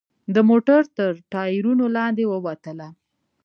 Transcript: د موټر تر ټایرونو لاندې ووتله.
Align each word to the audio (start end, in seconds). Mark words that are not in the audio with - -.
د 0.35 0.37
موټر 0.49 0.81
تر 0.97 1.11
ټایرونو 1.31 1.85
لاندې 1.97 2.23
ووتله. 2.27 2.87